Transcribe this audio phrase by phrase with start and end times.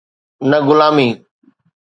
[0.49, 1.09] نه غلامي.